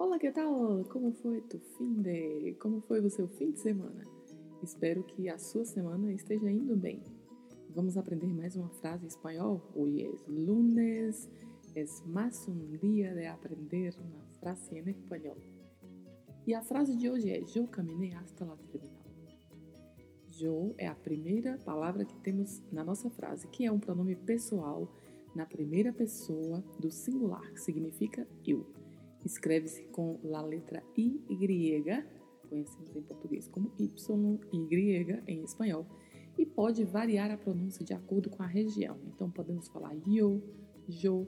Olá, 0.00 0.18
que 0.18 0.30
tal? 0.30 0.82
Como 0.84 1.12
foi 1.12 1.42
tu 1.42 1.58
fim 1.76 2.00
de? 2.00 2.54
Como 2.54 2.80
foi 2.80 3.00
o 3.00 3.10
seu 3.10 3.28
fim 3.28 3.50
de 3.50 3.60
semana? 3.60 4.02
Espero 4.62 5.04
que 5.04 5.28
a 5.28 5.38
sua 5.38 5.62
semana 5.62 6.10
esteja 6.10 6.50
indo 6.50 6.74
bem. 6.74 7.04
Vamos 7.74 7.98
aprender 7.98 8.32
mais 8.32 8.56
uma 8.56 8.70
frase 8.70 9.04
em 9.04 9.08
espanhol? 9.08 9.60
Hoje 9.74 10.06
é 10.06 10.10
lunes, 10.26 11.28
é 11.76 11.84
mais 12.06 12.48
um 12.48 12.78
dia 12.78 13.14
de 13.14 13.26
aprender 13.26 13.94
uma 14.00 14.24
frase 14.40 14.74
em 14.74 14.88
espanhol. 14.88 15.36
E 16.46 16.54
a 16.54 16.62
frase 16.62 16.96
de 16.96 17.10
hoje 17.10 17.28
é: 17.28 17.44
Eu 17.54 17.68
caminhei 17.68 18.14
hasta 18.14 18.46
la 18.46 18.56
terminal. 18.56 19.04
Eu 20.40 20.74
é 20.78 20.86
a 20.86 20.94
primeira 20.94 21.58
palavra 21.58 22.06
que 22.06 22.16
temos 22.20 22.62
na 22.72 22.82
nossa 22.82 23.10
frase, 23.10 23.46
que 23.48 23.66
é 23.66 23.70
um 23.70 23.78
pronome 23.78 24.16
pessoal 24.16 24.90
na 25.36 25.44
primeira 25.44 25.92
pessoa 25.92 26.64
do 26.78 26.90
singular, 26.90 27.52
que 27.52 27.60
significa 27.60 28.26
eu 28.46 28.79
escreve-se 29.24 29.82
com 29.84 30.18
a 30.34 30.42
letra 30.42 30.82
I, 30.96 31.20
Y, 31.28 32.04
conhecemos 32.48 32.94
em 32.96 33.02
português 33.02 33.48
como 33.48 33.72
Y, 33.78 34.40
Y 34.52 35.22
em 35.26 35.42
espanhol, 35.44 35.86
e 36.38 36.46
pode 36.46 36.84
variar 36.84 37.30
a 37.30 37.36
pronúncia 37.36 37.84
de 37.84 37.92
acordo 37.92 38.30
com 38.30 38.42
a 38.42 38.46
região. 38.46 38.98
Então 39.14 39.30
podemos 39.30 39.68
falar 39.68 39.94
yo, 40.06 40.42
jo, 40.88 41.26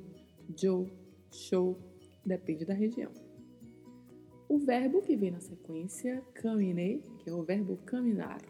jo, 0.56 0.86
show, 1.30 1.78
depende 2.24 2.64
da 2.64 2.74
região. 2.74 3.12
O 4.48 4.58
verbo 4.58 5.00
que 5.00 5.16
vem 5.16 5.30
na 5.30 5.40
sequência, 5.40 6.22
caminhei, 6.34 7.02
que 7.18 7.30
é 7.30 7.34
o 7.34 7.42
verbo 7.42 7.76
caminhar, 7.86 8.42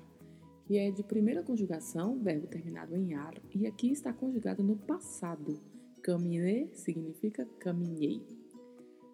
que 0.64 0.76
é 0.76 0.90
de 0.90 1.02
primeira 1.02 1.42
conjugação, 1.42 2.18
verbo 2.18 2.46
terminado 2.46 2.96
em 2.96 3.14
ar, 3.14 3.34
e 3.54 3.66
aqui 3.66 3.92
está 3.92 4.12
conjugado 4.12 4.62
no 4.62 4.76
passado. 4.76 5.60
Caminhei 6.02 6.70
significa 6.74 7.46
caminhei. 7.60 8.20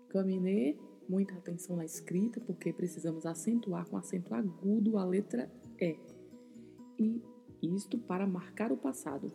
Caminhei, 0.09 0.79
muita 1.09 1.35
atenção 1.35 1.77
na 1.77 1.85
escrita, 1.85 2.41
porque 2.41 2.73
precisamos 2.73 3.27
acentuar 3.27 3.87
com 3.89 3.97
acento 3.97 4.35
agudo 4.35 4.97
a 4.97 5.05
letra 5.05 5.51
E. 5.79 5.99
E 6.99 7.23
isto 7.63 7.99
para 7.99 8.27
marcar 8.27 8.73
o 8.73 8.77
passado. 8.77 9.31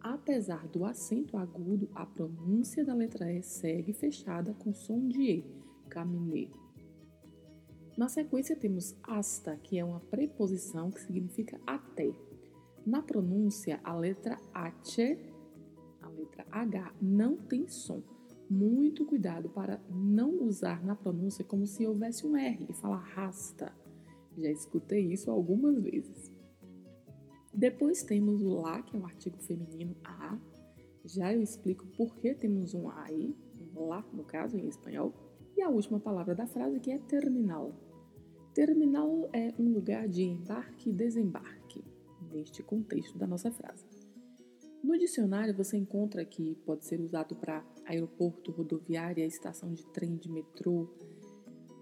Apesar 0.00 0.68
do 0.68 0.84
acento 0.84 1.36
agudo, 1.36 1.88
a 1.94 2.04
pronúncia 2.06 2.84
da 2.84 2.94
letra 2.94 3.32
E 3.32 3.42
segue 3.42 3.92
fechada 3.92 4.54
com 4.54 4.72
som 4.72 5.08
de 5.08 5.22
E, 5.22 5.44
caminhei. 5.88 6.50
Na 7.96 8.08
sequência 8.08 8.54
temos 8.54 8.96
hasta, 9.02 9.56
que 9.56 9.78
é 9.78 9.84
uma 9.84 10.00
preposição 10.00 10.90
que 10.90 11.00
significa 11.00 11.60
até. 11.66 12.12
Na 12.84 13.02
pronúncia, 13.02 13.80
a 13.82 13.96
letra 13.96 14.38
H, 14.52 15.16
a 16.02 16.08
letra 16.08 16.46
H, 16.50 16.94
não 17.00 17.36
tem 17.36 17.66
som 17.66 18.02
muito 18.48 19.04
cuidado 19.04 19.48
para 19.48 19.80
não 19.90 20.42
usar 20.42 20.84
na 20.84 20.94
pronúncia 20.94 21.44
como 21.44 21.66
se 21.66 21.86
houvesse 21.86 22.26
um 22.26 22.36
R 22.36 22.66
e 22.68 22.74
falar 22.74 22.98
rasta. 22.98 23.72
Já 24.36 24.50
escutei 24.50 25.12
isso 25.12 25.30
algumas 25.30 25.78
vezes. 25.78 26.32
Depois 27.52 28.02
temos 28.02 28.42
o 28.42 28.48
lá, 28.48 28.82
que 28.82 28.96
é 28.96 29.00
o 29.00 29.04
artigo 29.04 29.38
feminino 29.38 29.96
a. 30.04 30.38
Já 31.04 31.32
eu 31.32 31.40
explico 31.40 31.86
por 31.96 32.16
que 32.16 32.34
temos 32.34 32.74
um 32.74 32.88
a 32.88 33.04
aí, 33.04 33.36
um 33.76 33.86
lá 33.86 34.04
no 34.12 34.24
caso 34.24 34.56
em 34.56 34.66
espanhol. 34.66 35.14
E 35.56 35.62
a 35.62 35.68
última 35.68 36.00
palavra 36.00 36.34
da 36.34 36.46
frase 36.46 36.80
que 36.80 36.90
é 36.90 36.98
terminal. 36.98 37.72
Terminal 38.52 39.28
é 39.32 39.54
um 39.58 39.72
lugar 39.72 40.08
de 40.08 40.22
embarque 40.22 40.90
e 40.90 40.92
desembarque, 40.92 41.84
neste 42.32 42.62
contexto 42.62 43.16
da 43.16 43.26
nossa 43.26 43.50
frase. 43.52 43.84
No 44.82 44.98
dicionário 44.98 45.56
você 45.56 45.76
encontra 45.76 46.24
que 46.24 46.56
pode 46.66 46.84
ser 46.84 47.00
usado 47.00 47.34
para 47.36 47.64
aeroporto, 47.86 48.52
rodoviária, 48.52 49.24
estação 49.24 49.72
de 49.72 49.84
trem, 49.86 50.16
de 50.16 50.30
metrô, 50.30 50.88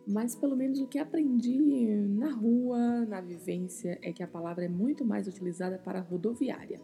mas 0.07 0.35
pelo 0.35 0.57
menos 0.57 0.81
o 0.81 0.87
que 0.87 0.99
aprendi 0.99 1.59
na 1.97 2.33
rua, 2.33 3.07
na 3.07 3.21
vivência, 3.21 3.99
é 4.03 4.13
que 4.13 4.23
a 4.23 4.27
palavra 4.27 4.65
é 4.65 4.69
muito 4.69 5.05
mais 5.05 5.29
utilizada 5.29 5.79
para 5.79 6.01
rodoviária. 6.01 6.81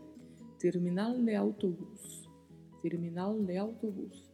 Terminal 0.59 1.19
de 1.19 1.35
autobus. 1.35 2.29
Terminal 2.81 3.41
de 3.43 3.57
autobus. 3.57 4.31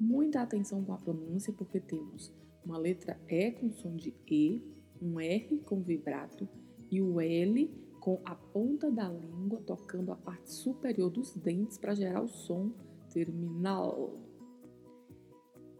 Muita 0.00 0.40
atenção 0.40 0.82
com 0.84 0.92
a 0.92 0.98
pronúncia 0.98 1.52
porque 1.52 1.80
temos 1.80 2.32
uma 2.64 2.78
letra 2.78 3.20
E 3.28 3.52
com 3.52 3.70
som 3.70 3.94
de 3.94 4.14
E, 4.26 4.62
um 5.00 5.20
R 5.20 5.58
com 5.66 5.82
vibrato 5.82 6.48
e 6.90 7.02
o 7.02 7.20
L 7.20 7.70
com 8.00 8.20
a 8.24 8.34
ponta 8.34 8.90
da 8.90 9.08
língua 9.08 9.60
tocando 9.66 10.12
a 10.12 10.16
parte 10.16 10.50
superior 10.50 11.10
dos 11.10 11.34
dentes 11.36 11.78
para 11.78 11.94
gerar 11.94 12.22
o 12.22 12.28
som 12.28 12.72
terminal. 13.14 14.20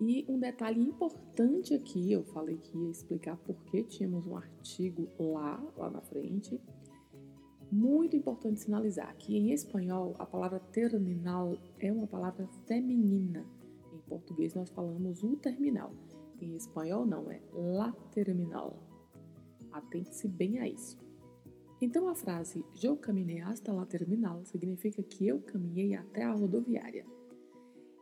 E 0.00 0.24
um 0.28 0.38
detalhe 0.38 0.80
importante 0.80 1.74
aqui, 1.74 2.12
eu 2.12 2.24
falei 2.24 2.56
que 2.56 2.78
ia 2.78 2.90
explicar 2.90 3.36
por 3.36 3.56
que 3.64 3.82
tínhamos 3.84 4.26
um 4.26 4.36
artigo 4.36 5.08
lá, 5.18 5.62
lá 5.76 5.90
na 5.90 6.00
frente. 6.00 6.60
Muito 7.70 8.16
importante 8.16 8.60
sinalizar 8.60 9.16
que 9.16 9.36
em 9.36 9.50
espanhol 9.52 10.14
a 10.18 10.24
palavra 10.24 10.60
terminal 10.60 11.58
é 11.80 11.92
uma 11.92 12.06
palavra 12.06 12.46
feminina. 12.66 13.44
Em 13.92 13.98
português 14.08 14.54
nós 14.54 14.70
falamos 14.70 15.22
o 15.22 15.36
terminal. 15.36 15.92
Em 16.40 16.54
espanhol 16.54 17.04
não, 17.04 17.30
é 17.30 17.40
la 17.52 17.92
terminal. 18.12 18.78
Atente-se 19.72 20.28
bem 20.28 20.60
a 20.60 20.68
isso. 20.68 20.98
Então 21.80 22.08
a 22.08 22.14
frase 22.14 22.64
Eu 22.82 22.96
caminhei 22.96 23.40
hasta 23.40 23.72
la 23.72 23.84
terminal 23.84 24.44
significa 24.44 25.02
que 25.02 25.26
eu 25.26 25.40
caminhei 25.40 25.94
até 25.94 26.22
a 26.22 26.32
rodoviária. 26.32 27.04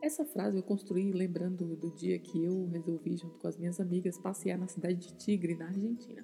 Essa 0.03 0.25
frase 0.25 0.57
eu 0.57 0.63
construí 0.63 1.13
lembrando 1.13 1.77
do 1.77 1.89
dia 1.89 2.19
que 2.19 2.43
eu 2.43 2.67
resolvi, 2.67 3.15
junto 3.15 3.39
com 3.39 3.47
as 3.47 3.57
minhas 3.57 3.79
amigas, 3.79 4.17
passear 4.17 4.59
na 4.59 4.67
cidade 4.67 4.99
de 4.99 5.13
Tigre, 5.13 5.55
na 5.55 5.67
Argentina. 5.67 6.21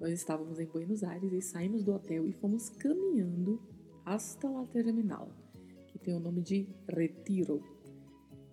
Nós 0.00 0.10
estávamos 0.10 0.58
em 0.58 0.66
Buenos 0.66 1.04
Aires 1.04 1.32
e 1.32 1.40
saímos 1.40 1.84
do 1.84 1.94
hotel 1.94 2.26
e 2.26 2.32
fomos 2.32 2.68
caminhando 2.68 3.62
hasta 4.04 4.50
la 4.50 4.66
terminal, 4.66 5.30
que 5.86 6.00
tem 6.00 6.14
o 6.14 6.18
nome 6.18 6.42
de 6.42 6.66
Retiro. 6.88 7.62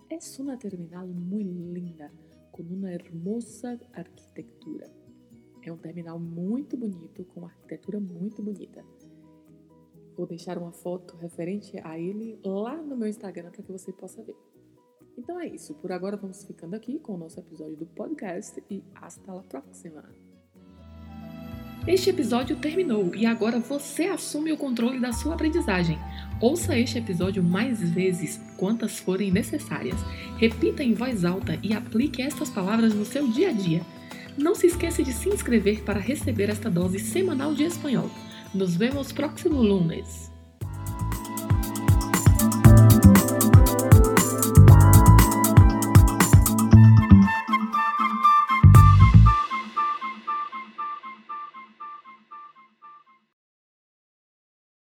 É 0.07 0.19
uma 0.39 0.55
terminal 0.55 1.07
muito 1.07 1.73
linda, 1.73 2.13
com 2.51 2.61
uma 2.61 2.93
hermosa 2.93 3.79
arquitetura. 3.91 4.87
É 5.63 5.73
um 5.73 5.77
terminal 5.77 6.19
muito 6.19 6.77
bonito, 6.77 7.25
com 7.25 7.39
uma 7.39 7.49
arquitetura 7.49 7.99
muito 7.99 8.43
bonita. 8.43 8.85
Vou 10.17 10.25
deixar 10.25 10.57
uma 10.57 10.71
foto 10.71 11.15
referente 11.17 11.79
a 11.83 11.99
ele 11.99 12.39
lá 12.43 12.75
no 12.75 12.97
meu 12.97 13.07
Instagram 13.07 13.51
para 13.51 13.61
que 13.61 13.71
você 13.71 13.93
possa 13.93 14.23
ver. 14.23 14.35
Então 15.15 15.39
é 15.39 15.47
isso. 15.47 15.75
Por 15.75 15.91
agora 15.91 16.17
vamos 16.17 16.43
ficando 16.43 16.75
aqui 16.75 16.99
com 16.99 17.13
o 17.13 17.17
nosso 17.17 17.39
episódio 17.39 17.77
do 17.77 17.85
podcast 17.85 18.61
e 18.69 18.83
hasta 18.95 19.31
la 19.31 19.43
próxima. 19.43 20.03
Este 21.87 22.09
episódio 22.09 22.57
terminou 22.57 23.15
e 23.15 23.25
agora 23.25 23.59
você 23.59 24.05
assume 24.05 24.51
o 24.51 24.57
controle 24.57 24.99
da 24.99 25.13
sua 25.13 25.35
aprendizagem. 25.35 25.97
Ouça 26.41 26.77
este 26.77 26.97
episódio 26.97 27.41
mais 27.41 27.79
vezes, 27.91 28.37
quantas 28.57 28.99
forem 28.99 29.31
necessárias. 29.31 29.95
Repita 30.37 30.83
em 30.83 30.93
voz 30.93 31.23
alta 31.23 31.57
e 31.63 31.73
aplique 31.73 32.21
estas 32.21 32.49
palavras 32.49 32.93
no 32.93 33.05
seu 33.05 33.27
dia 33.27 33.49
a 33.49 33.53
dia. 33.53 33.81
Não 34.37 34.53
se 34.53 34.67
esqueça 34.67 35.01
de 35.01 35.13
se 35.13 35.29
inscrever 35.29 35.83
para 35.83 35.99
receber 35.99 36.49
esta 36.49 36.69
dose 36.69 36.99
semanal 36.99 37.53
de 37.53 37.63
espanhol. 37.63 38.09
Nos 38.53 38.77
vemos 38.77 39.11
próximo 39.11 39.61
lunes. 39.61 40.31